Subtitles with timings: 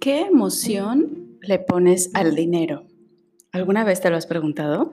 [0.00, 2.84] ¿Qué emoción le pones al dinero?
[3.50, 4.92] ¿Alguna vez te lo has preguntado?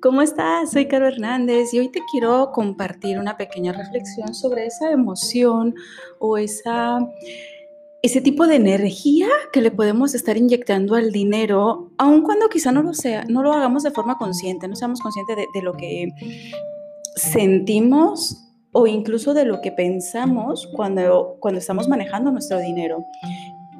[0.00, 0.70] ¿Cómo estás?
[0.70, 5.74] Soy Caro Hernández y hoy te quiero compartir una pequeña reflexión sobre esa emoción
[6.20, 7.00] o esa,
[8.02, 12.82] ese tipo de energía que le podemos estar inyectando al dinero, aun cuando quizá no
[12.82, 16.08] lo sea, no lo hagamos de forma consciente, no seamos conscientes de, de lo que
[17.14, 23.04] sentimos o incluso de lo que pensamos cuando, cuando estamos manejando nuestro dinero.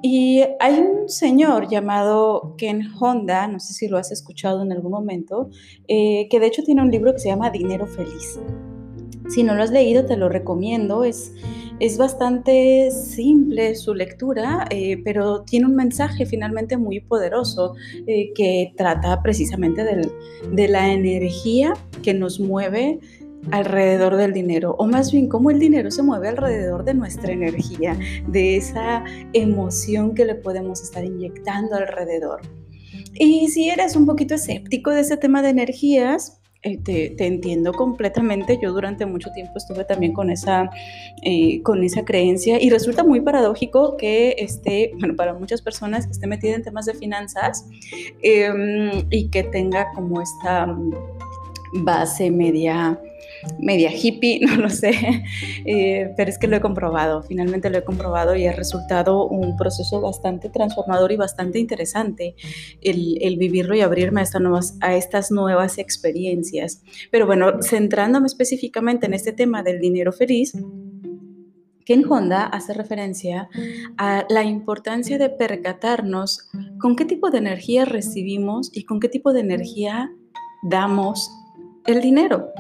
[0.03, 4.93] Y hay un señor llamado Ken Honda, no sé si lo has escuchado en algún
[4.93, 5.51] momento,
[5.89, 8.39] eh, que de hecho tiene un libro que se llama Dinero Feliz.
[9.29, 11.05] Si no lo has leído, te lo recomiendo.
[11.05, 11.35] Es,
[11.81, 17.75] es bastante simple su lectura, eh, pero tiene un mensaje finalmente muy poderoso
[18.07, 20.11] eh, que trata precisamente del,
[20.53, 23.01] de la energía que nos mueve
[23.51, 27.99] alrededor del dinero, o más bien cómo el dinero se mueve alrededor de nuestra energía,
[28.27, 32.41] de esa emoción que le podemos estar inyectando alrededor.
[33.15, 38.59] Y si eres un poquito escéptico de ese tema de energías, eh, te, entiendo completamente.
[38.61, 40.69] Yo durante mucho tiempo estuve también con esa,
[41.23, 46.13] eh, con esa creencia y resulta muy paradójico que esté, bueno, para muchas personas que
[46.13, 47.65] esté metida en temas de finanzas
[48.23, 50.77] em, y que tenga como esta
[51.75, 53.01] base media
[53.59, 54.93] media hippie, no lo sé,
[55.65, 59.57] eh, pero es que lo he comprobado, finalmente lo he comprobado y ha resultado un
[59.57, 62.35] proceso bastante transformador y bastante interesante
[62.83, 66.83] el, vivirlo y abrirme a, estas nuevas, a estas nuevas experiencias.
[67.11, 70.55] Pero bueno, centrándome específicamente en este tema del dinero feliz,
[71.89, 73.49] Ken Honda hace referencia
[73.97, 79.33] a la importancia de percatarnos con qué tipo de energía recibimos y con qué tipo
[79.33, 80.11] de energía
[80.63, 81.31] damos
[81.87, 82.53] el dinero.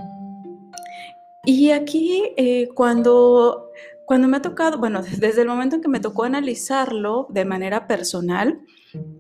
[1.50, 3.70] Y aquí eh, cuando,
[4.04, 7.86] cuando me ha tocado, bueno, desde el momento en que me tocó analizarlo de manera
[7.86, 8.60] personal,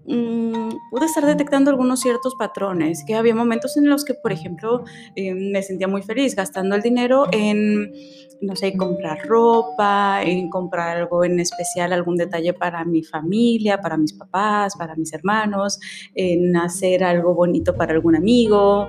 [0.04, 4.84] mm, pude estar detectando algunos ciertos patrones, que había momentos en los que, por ejemplo,
[5.16, 7.94] eh, me sentía muy feliz gastando el dinero en,
[8.42, 13.96] no sé, comprar ropa, en comprar algo en especial, algún detalle para mi familia, para
[13.96, 15.80] mis papás, para mis hermanos,
[16.14, 18.86] en hacer algo bonito para algún amigo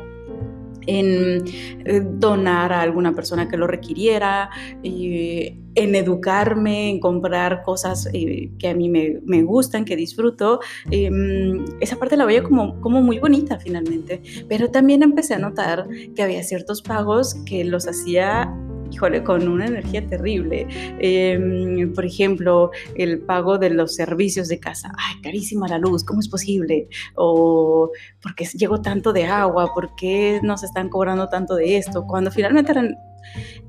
[0.90, 1.44] en
[1.86, 4.50] eh, donar a alguna persona que lo requiriera,
[4.84, 10.60] en educarme, en comprar cosas eh, que a mí me, gustan, que disfruto.
[10.90, 15.88] Em, esa parte la veía como, como muy bonita finalmente, pero también empecé a notar
[16.16, 18.54] que había ciertos pagos que los hacía
[18.92, 20.68] híjole, con una energía terrible.
[21.00, 24.92] Em, por ejemplo, el pago de los servicios de casa.
[24.98, 26.88] Ay, carísima la luz, ¿cómo es posible?
[27.16, 27.92] O
[28.22, 28.46] ¿por qué
[28.84, 29.74] tanto de agua?
[29.74, 32.06] ¿Por qué nos están cobrando tanto de esto?
[32.06, 32.96] Cuando finalmente eran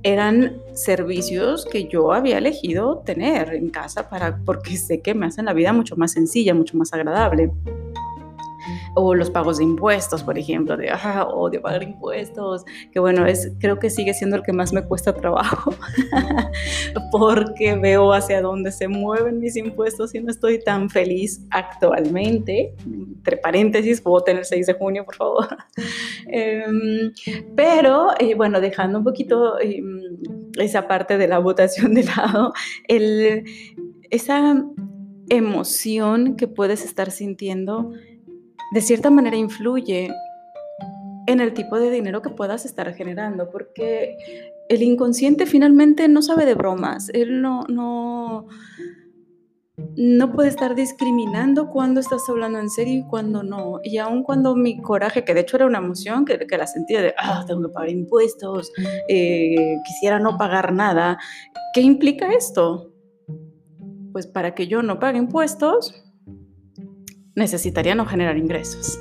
[0.03, 5.44] eran servicios que yo había elegido tener en casa para porque sé que me hacen
[5.44, 7.50] la vida mucho más sencilla, mucho más agradable
[8.95, 13.53] o los pagos de impuestos, por ejemplo, de, ah, odio pagar impuestos, que bueno, es,
[13.59, 15.75] creo que sigue siendo el que más me cuesta trabajo,
[17.12, 22.75] porque veo hacia dónde se mueven mis impuestos y no estoy tan feliz actualmente.
[22.84, 25.47] Entre paréntesis, voten el 6 de junio, por favor.
[26.33, 27.12] Em,
[27.56, 30.00] pero, eh, bueno, dejando un poquito em,
[30.59, 32.53] esa parte de la votación de lado,
[34.11, 34.65] esa
[35.29, 37.93] emoción que puedes estar sintiendo
[38.70, 40.10] de cierta manera influye
[41.26, 44.16] en el tipo de dinero que puedas estar generando, porque
[44.69, 48.47] el inconsciente finalmente no sabe de bromas, él no, no,
[49.97, 53.81] no puede estar discriminando cuando estás hablando en serio y cuando no.
[53.82, 57.02] Y aun cuando mi coraje, que de hecho era una emoción, que, que la sentía
[57.02, 58.72] de, ah, tengo que pagar impuestos,
[59.08, 61.19] eh, quisiera no pagar nada,
[61.75, 62.92] ¿qué implica esto?
[64.12, 66.09] Pues para que yo no pague impuestos,
[67.35, 68.99] necesitaría no generar ingresos.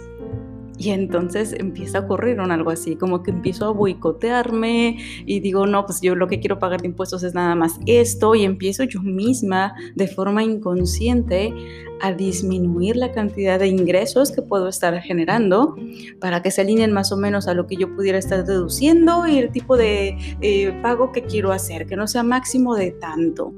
[0.80, 5.68] Y entonces empieza a ocurrir un algo así, como que empiezo a boicotearme y digo,
[5.68, 8.86] no, pues yo lo que quiero pagar de impuestos es nada más esto y empiezo
[8.86, 11.54] yo misma de forma inconsciente
[12.02, 15.76] a disminuir la cantidad de ingresos que puedo estar generando
[16.22, 19.38] para que se alineen más o menos a lo que yo pudiera estar deduciendo y
[19.38, 23.54] el tipo de eh, pago que quiero hacer, que no sea máximo de tanto.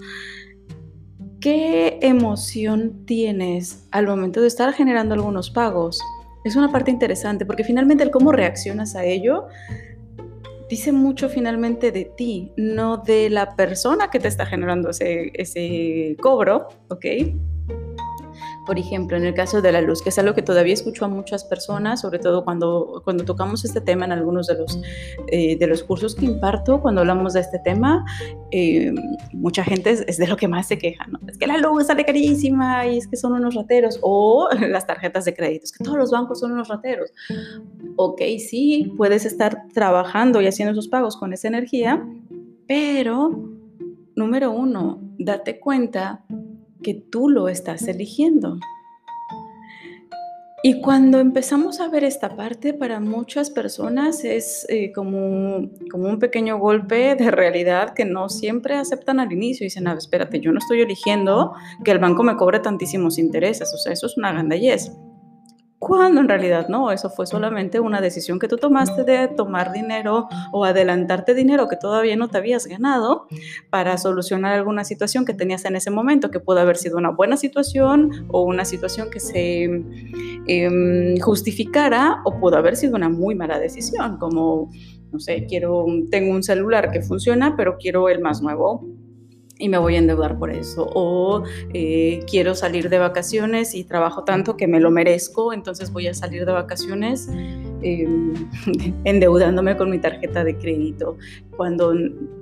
[1.41, 5.99] ¿Qué emoción tienes al momento de estar generando algunos pagos?
[6.43, 9.47] Es una parte interesante porque finalmente el cómo reaccionas a ello
[10.69, 16.15] dice mucho finalmente de ti, no de la persona que te está generando ese, ese
[16.21, 17.05] cobro, ¿ok?
[18.71, 21.09] Por ejemplo, en el caso de la luz, que es algo que todavía escucho a
[21.09, 24.79] muchas personas, sobre todo cuando, cuando tocamos este tema en algunos de los,
[25.27, 28.05] eh, de los cursos que imparto, cuando hablamos de este tema,
[28.49, 28.93] eh,
[29.33, 31.19] mucha gente es, de lo que más se queja, ¿no?
[31.27, 35.25] Es que la luz sale carísima y es que son unos rateros, o las tarjetas
[35.25, 37.11] de crédito, es que todos los bancos son unos rateros.
[37.97, 42.07] Ok, sí, puedes estar trabajando y haciendo esos pagos con esa energía,
[42.69, 43.37] pero,
[44.15, 46.23] número uno, date cuenta
[46.81, 48.57] que tú lo estás eligiendo.
[50.63, 56.19] Y cuando empezamos a ver esta parte, para muchas personas es eh, como, como un
[56.19, 59.63] pequeño golpe de realidad que no siempre aceptan al inicio.
[59.63, 63.73] Dicen, a espérate, yo no estoy eligiendo que el banco me cobre tantísimos intereses.
[63.73, 64.91] O sea, eso es una gandallez
[65.81, 70.27] cuando en realidad no, eso fue solamente una decisión que tú tomaste de tomar dinero
[70.51, 73.25] o adelantarte dinero que todavía no te habías ganado
[73.71, 77.35] para solucionar alguna situación que tenías en ese momento, que pudo haber sido una buena
[77.35, 79.63] situación o una situación que se
[80.45, 84.69] em, justificara o pudo haber sido una muy mala decisión, como,
[85.11, 88.85] no sé, quiero, tengo un celular que funciona, pero quiero el más nuevo
[89.61, 90.89] y me voy a endeudar por eso.
[90.93, 91.43] O
[91.73, 96.13] eh, quiero salir de vacaciones y trabajo tanto que me lo merezco, entonces voy a
[96.13, 97.29] salir de vacaciones
[97.81, 98.33] em,
[99.03, 101.17] endeudándome con mi tarjeta de crédito.
[101.55, 101.93] Cuando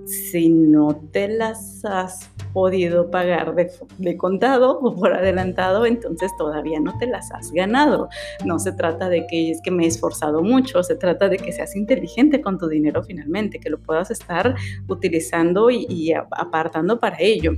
[0.05, 6.97] si no te las has podido pagar de, contado o por adelantado, entonces todavía no
[6.97, 8.09] te las has ganado.
[8.45, 11.51] No se trata de que es que me he esforzado mucho, se trata de que
[11.51, 14.55] seas inteligente con tu dinero finalmente, que lo puedas estar
[14.87, 17.53] utilizando y apartando para ello.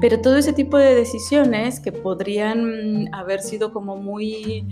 [0.00, 4.66] Pero todo ese tipo de decisiones que podrían haber sido como muy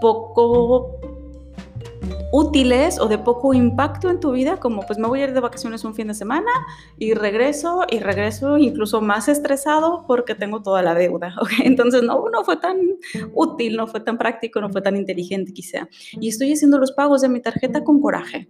[0.00, 0.98] poco
[2.32, 5.40] útiles o de poco impacto en tu vida, como pues me voy a ir de
[5.40, 6.50] vacaciones un fin de semana
[6.98, 11.34] y regreso y regreso incluso más estresado porque tengo toda la deuda.
[11.62, 12.76] Entonces no, no fue tan
[13.34, 15.88] útil, no fue tan práctico, no fue tan inteligente quizá.
[16.20, 18.48] Y estoy haciendo los pagos de mi tarjeta con coraje.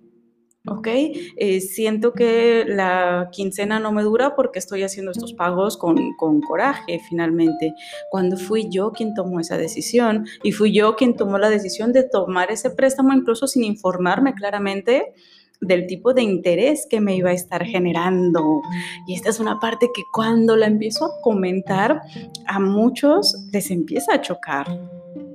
[0.66, 0.88] ¿Ok?
[1.37, 6.40] Eh, siento que la quincena no me dura porque estoy haciendo estos pagos con, con,
[6.40, 7.75] coraje finalmente.
[8.11, 12.05] Cuando fui yo quien tomó esa decisión y fui yo quien tomó la decisión de
[12.05, 15.12] tomar ese préstamo incluso sin informarme claramente
[15.61, 18.61] del tipo de interés que me iba a estar generando.
[19.06, 22.00] Y esta es una parte que cuando la empiezo a comentar,
[22.46, 24.66] a muchos les empieza a chocar,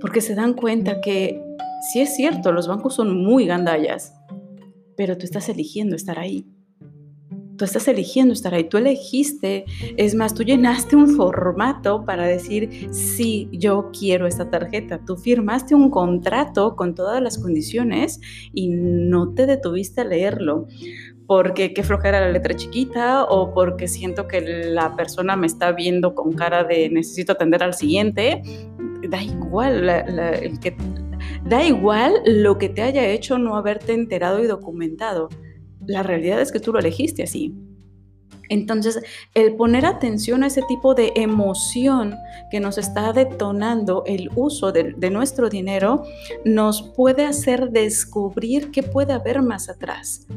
[0.02, 1.42] porque se dan cuenta que
[1.92, 4.19] sí es cierto, los bancos son muy gandallas
[5.00, 6.46] pero tú estás eligiendo estar ahí.
[7.56, 9.63] Tú estás eligiendo estar ahí, tú elegiste,
[9.96, 15.00] es más, tú llenaste un formato para decir, sí, yo quiero esta tarjeta.
[15.06, 18.19] Tú firmaste un contrato con todas las condiciones
[18.54, 20.68] y no te detuviste a leerlo
[21.28, 26.13] porque qué flojera la letra chiquita o porque siento que la persona me está viendo
[26.13, 28.42] con cara de necesito atender al siguiente.
[29.07, 30.75] Da igual, el que
[31.50, 35.30] Da igual lo que te haya hecho no haberte enterado y documentado.
[35.84, 37.56] La realidad es que tú lo elegiste así.
[38.50, 39.01] Entonces,
[39.34, 42.16] el poner atención a ese tipo de emoción
[42.51, 46.04] que nos está detonando el uso de, nuestro dinero
[46.46, 50.28] nos puede hacer descubrir qué puede haber más atrás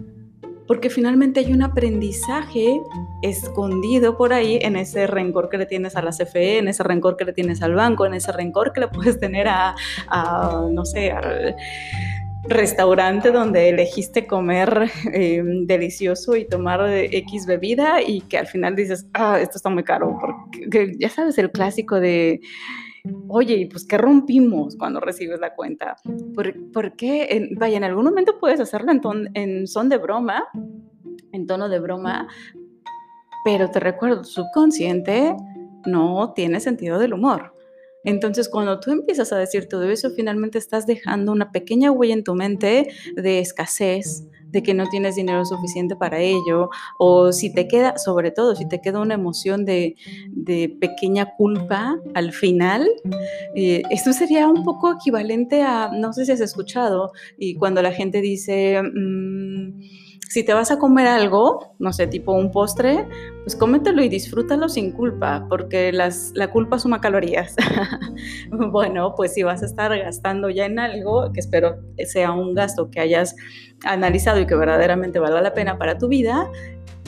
[0.73, 2.81] porque finalmente hay un aprendizaje
[3.21, 7.19] escondido por ahí en ese rencor que le tienes a la CFE, en ese rencor
[7.19, 9.75] que le tienes al banco, en ese rencor que le puedes tener a,
[10.71, 11.57] no sé, al
[12.45, 19.06] restaurante donde elegiste comer em, delicioso y tomar X bebida y que al final dices,
[19.13, 22.41] ah, esto está muy caro, porque ya sabes el clásico de
[23.29, 25.97] oye, pues qué rompimos cuando recibes la cuenta.
[26.35, 27.49] ¿Por, qué?
[27.59, 30.44] vaya, en algún momento puedes hacerlo en, en son de broma,
[31.32, 32.29] en tono de broma,
[33.44, 35.35] pero te recuerdo, subconsciente
[35.87, 37.55] no tiene sentido del humor.
[38.05, 42.25] Entonces, cuando tú empiezas a decir todo eso, finalmente estás dejando una pequeña huella en
[42.25, 46.69] tu mente de escasez, de que no tienes dinero suficiente para ello,
[46.99, 49.97] o si te queda, sobre todo, si te queda una emoción de,
[50.81, 52.87] pequeña culpa al final,
[53.55, 57.93] eh, esto sería un poco equivalente a, no sé si has escuchado, y cuando la
[57.93, 58.81] gente dice...
[58.82, 63.06] Mm, si te vas a comer algo, no sé, tipo un postre,
[63.44, 67.55] pues cómetelo y disfrútalo sin culpa, porque las, la culpa suma calorías.
[68.70, 71.76] bueno, pues si vas a estar gastando ya en algo, que espero
[72.06, 73.36] sea un gasto que hayas
[73.84, 76.50] analizado y que verdaderamente valga la pena para tu vida,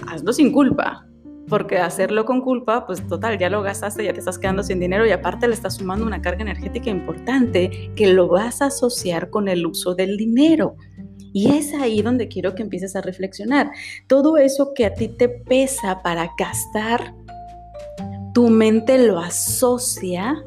[0.06, 1.06] hazlo sin culpa.
[1.48, 5.06] Porque hacerlo con culpa, pues total, ya lo gastaste, ya te estás quedando sin dinero
[5.06, 9.48] y aparte le estás sumando una carga energética importante que lo vas a asociar con
[9.48, 10.76] el uso del dinero.
[11.34, 13.72] Y es ahí donde quiero que empieces a reflexionar.
[14.06, 17.12] Todo eso que a ti te pesa para gastar,
[18.32, 20.42] tu mente lo asocia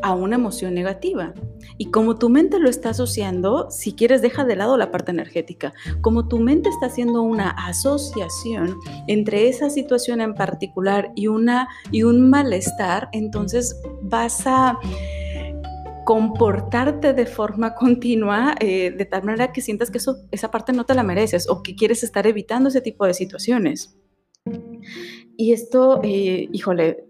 [0.00, 1.34] a una emoción negativa.
[1.76, 5.72] Y como tu mente lo está asociando, si quieres, deja de lado la parte energética.
[6.02, 8.76] Como tu mente está haciendo una asociación
[9.08, 14.78] entre esa situación en particular y, una, y un malestar, entonces vas a
[16.04, 20.84] comportarte de forma continua eh, de tal manera que sientas que eso, esa parte no
[20.84, 23.96] te la mereces o que quieres estar evitando ese tipo de situaciones.
[25.36, 27.04] Y esto, eh, híjole,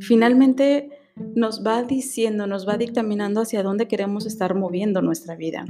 [0.00, 0.90] finalmente
[1.34, 5.64] nos va diciendo, nos va dictaminando hacia dónde queremos estar moviendo nuestra vida,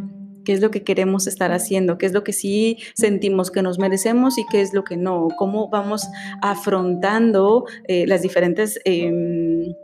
[0.44, 3.78] qué es lo que queremos estar haciendo, qué es lo que sí sentimos que nos
[3.78, 6.08] merecemos y qué es lo que no, cómo vamos
[6.42, 8.78] afrontando eh, las diferentes...
[8.84, 9.74] Em,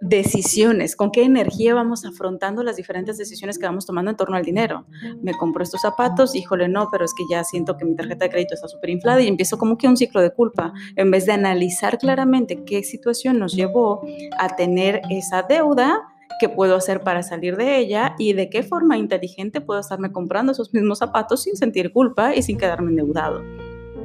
[0.00, 4.44] decisiones, con qué energía vamos afrontando las diferentes decisiones que vamos tomando en torno al
[4.44, 4.86] dinero.
[5.22, 8.30] Me compro estos zapatos, híjole, no, pero es que ya siento que mi tarjeta de
[8.30, 11.32] crédito está súper inflada y empiezo como que un ciclo de culpa, en vez de
[11.32, 14.02] analizar claramente qué situación nos llevó
[14.38, 16.00] a tener esa deuda
[16.38, 20.52] qué puedo hacer para salir de ella y de qué forma inteligente puedo estarme comprando
[20.52, 23.42] esos mismos zapatos sin sentir culpa y sin quedarme endeudado.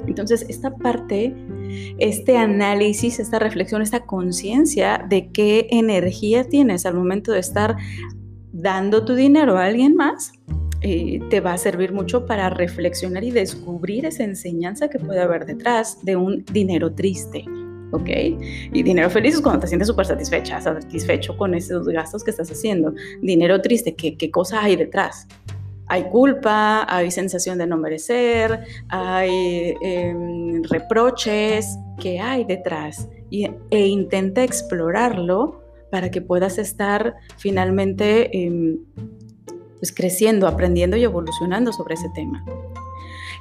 [0.07, 1.33] Entonces, esta parte,
[1.97, 7.77] este análisis, esta reflexión, esta conciencia de qué energía tienes al momento de estar
[8.51, 10.33] dando tu dinero a alguien más,
[10.81, 15.45] eh, te va a servir mucho para reflexionar y descubrir esa enseñanza que puede haber
[15.45, 17.45] detrás de un dinero triste.
[17.91, 18.09] ¿ok?
[18.73, 22.51] Y dinero feliz es cuando te sientes súper satisfecha, satisfecho con esos gastos que estás
[22.51, 22.93] haciendo.
[23.21, 25.27] Dinero triste, ¿qué, qué cosa hay detrás?
[25.93, 33.07] Hay culpa, hay sensación de no merecer, hay em, reproches, ¿qué hay detrás?
[33.29, 38.79] Y, e intenta explorarlo para que puedas estar finalmente em,
[39.77, 42.43] pues creciendo, aprendiendo y evolucionando sobre ese tema.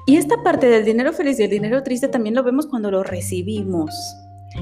[0.06, 3.02] Y esta parte del dinero feliz y el dinero triste también lo vemos cuando lo
[3.02, 3.94] recibimos.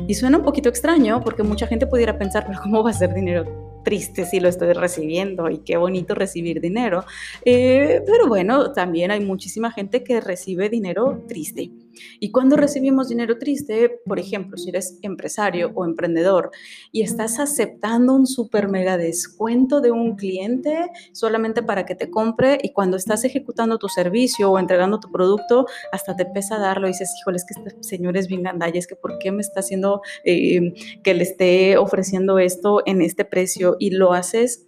[0.06, 3.12] Y suena un poquito extraño porque mucha gente pudiera pensar, pero ¿cómo va a ser
[3.12, 7.04] dinero triste si lo estoy recibiendo y qué bonito recibir dinero.
[7.44, 11.70] Eh, pero bueno, también hay muchísima gente que recibe dinero triste.
[12.18, 16.50] Y cuando recibimos dinero triste, por ejemplo, si eres empresario o emprendedor
[16.92, 22.58] y estás aceptando un super mega descuento de un cliente solamente para que te compre
[22.62, 26.92] y cuando estás ejecutando tu servicio o entregando tu producto, hasta te pesa darlo y
[26.92, 29.60] dices, híjole, es que este señor es bien gandalla, es que ¿por qué me está
[29.60, 33.76] haciendo eh, que le esté ofreciendo esto en este precio?
[33.78, 34.66] Y lo haces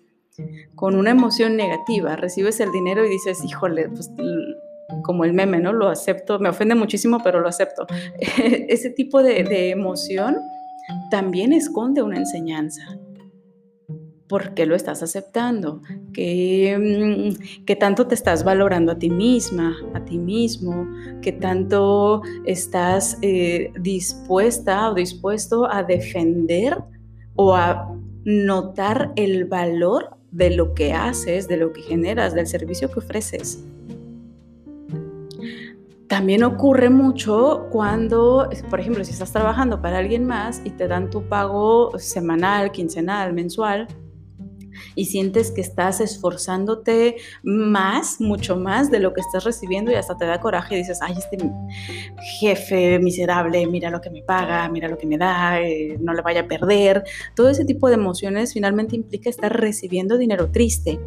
[0.75, 4.11] con una emoción negativa, recibes el dinero y dices, híjole, pues
[5.03, 5.73] como el meme, ¿no?
[5.73, 7.87] Lo acepto, me ofende muchísimo, pero lo acepto.
[8.19, 10.39] Ese tipo de, emoción
[11.11, 12.83] también esconde una enseñanza.
[14.29, 15.83] ¿Por qué lo estás aceptando?
[16.15, 20.89] ¿Qué, mm, ¿Qué, tanto te estás valorando a ti misma, a ti mismo?
[21.21, 26.79] ¿Qué tanto estás eh, dispuesta o dispuesto a defender
[27.35, 27.95] o a
[28.25, 33.63] notar el valor de lo que haces, de lo que generas, del servicio que ofreces?
[36.13, 41.09] También ocurre mucho cuando, por ejemplo, si estás trabajando para alguien más y te dan
[41.09, 43.89] tu pago semanal, quincenal, mensual,
[44.95, 50.15] y sientes que estás esforzándote más, mucho más de lo que estás recibiendo y hasta
[50.15, 51.39] te da coraje y dices, ay, este
[52.41, 56.21] jefe miserable, mira lo que me paga, mira lo que me da, eh, no le
[56.21, 57.05] vaya a perder.
[57.35, 61.01] Todo ese tipo de emociones finalmente implica estar recibiendo dinero triste.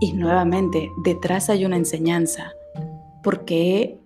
[0.00, 2.52] Y nuevamente, detrás hay una enseñanza
[3.28, 4.00] ¿Por qué,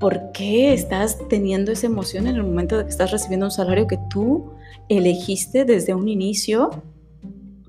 [0.00, 3.86] ¿Por qué estás teniendo esa emoción en el momento de que estás recibiendo un salario
[3.86, 4.50] que tú
[4.88, 6.70] elegiste desde un inicio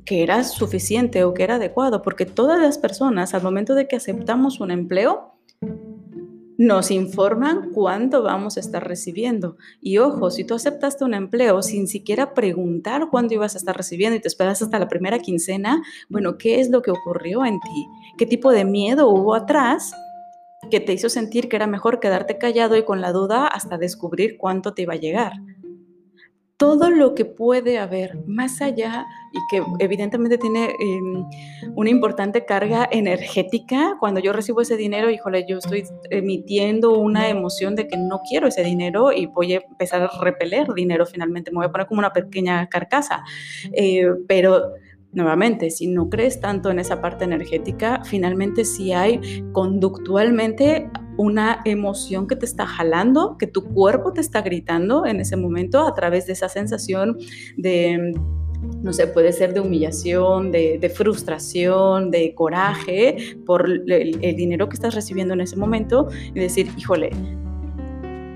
[0.05, 2.01] que era suficiente o que era adecuado?
[2.01, 5.33] Porque todas las personas al momento de que aceptamos un empleo,
[6.57, 9.57] nos informan cuánto vamos a estar recibiendo.
[9.81, 14.15] Y ojo, si tú aceptaste un empleo sin siquiera preguntar cuándo ibas a estar recibiendo
[14.15, 17.87] y te esperas hasta la primera quincena, bueno, ¿qué es lo que ocurrió en ti?
[18.17, 19.93] ¿Qué tipo de miedo hubo atrás
[20.69, 24.37] que te hizo sentir que era mejor quedarte callado y con la duda hasta descubrir
[24.37, 25.33] cuánto te iba a llegar.
[26.57, 31.25] Todo lo que puede haber más allá y que evidentemente tiene em,
[31.75, 37.75] una importante carga energética, cuando yo recibo ese dinero, híjole, yo estoy emitiendo una emoción
[37.75, 41.57] de que no quiero ese dinero y voy a empezar a repeler dinero finalmente, me
[41.57, 43.25] voy a poner como una pequeña carcasa.
[43.73, 44.75] Eh, pero
[45.15, 52.27] Nuevamente, si no crees tanto en esa parte energética, finalmente si hay conductualmente una emoción
[52.27, 56.27] que te está jalando, que tu cuerpo te está gritando en ese momento a través
[56.27, 57.17] de esa sensación
[57.55, 58.13] de
[58.81, 64.73] no sé, puede ser de humillación, de, frustración, de coraje por el, el, dinero que
[64.73, 67.11] estás recibiendo en ese momento y decir, híjole,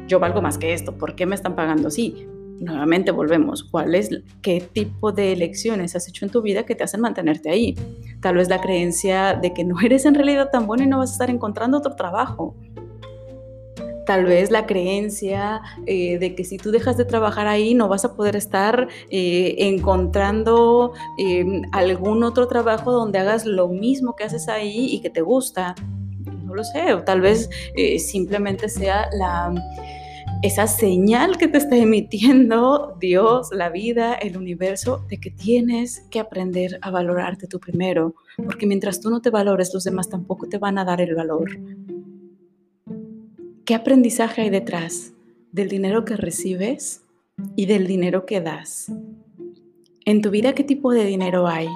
[0.08, 2.28] yo valgo más que esto, ¿por qué me están pagando así?
[2.60, 4.10] Nuevamente volvemos, ¿cuál es,
[4.42, 7.76] qué tipo de elecciones has hecho en tu vida que te hacen mantenerte ahí?
[8.22, 11.12] Tal vez la creencia de que no eres en realidad tan bueno y no vas
[11.12, 12.56] a estar encontrando otro trabajo.
[14.06, 18.06] Tal vez la creencia eh, de que si tú dejas de trabajar ahí no vas
[18.06, 24.50] a poder estar eh, encontrando em, algún otro trabajo donde hagas lo mismo que haces
[24.50, 25.76] ahí y que te gusta.
[26.44, 29.54] No lo sé, o tal vez eh, simplemente sea la
[30.42, 36.20] esa señal que te está emitiendo Dios, la vida, el universo, de que tienes que
[36.20, 40.58] aprender a valorarte tú primero, porque mientras tú no te valores, los demás tampoco te
[40.58, 41.50] van a dar el valor.
[43.66, 45.14] ¿Qué aprendizaje hay detrás
[45.52, 47.04] del dinero que recibes
[47.56, 48.92] y del dinero que das?
[50.06, 51.68] En tu vida, ¿qué tipo de dinero hay?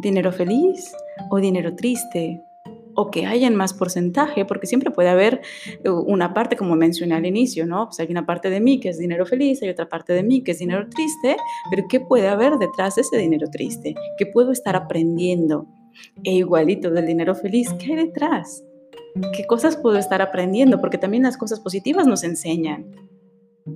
[0.00, 0.90] ¿Dinero feliz
[1.30, 2.40] o dinero triste?
[2.96, 5.42] O que haya en más porcentaje, porque siempre puede haber
[5.84, 7.86] eh, una parte, como mencioné al inicio, ¿no?
[7.86, 10.42] Pues hay una parte de mí que es dinero feliz, hay otra parte de mí
[10.42, 11.36] que es dinero triste,
[11.70, 13.94] pero ¿qué puede haber detrás de ese dinero triste?
[14.18, 15.66] ¿Qué puedo estar aprendiendo?
[16.24, 18.64] E igualito del dinero feliz, ¿qué hay detrás?
[19.34, 20.80] ¿Qué cosas puedo estar aprendiendo?
[20.80, 23.05] Porque también las cosas positivas nos enseñan.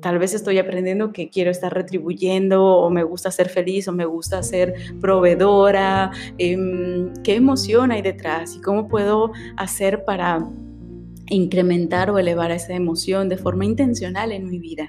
[0.00, 4.04] Tal vez estoy aprendiendo que quiero estar retribuyendo o me gusta ser feliz o me
[4.04, 6.12] gusta ser proveedora.
[6.38, 10.49] Em, ¿Qué emoción hay detrás y cómo puedo hacer para
[11.28, 14.87] incrementar o elevar esa emoción de forma intencional en mi vida?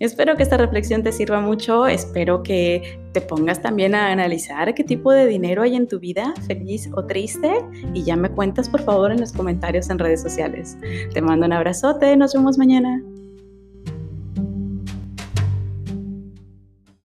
[0.00, 4.84] Espero que esta reflexión te sirva mucho, espero que te pongas también a analizar qué
[4.84, 7.60] tipo de dinero hay en tu vida, feliz o triste,
[7.94, 10.76] y ya me cuentas por favor en los comentarios en redes sociales.
[11.12, 13.02] Te mando un abrazote, nos vemos mañana.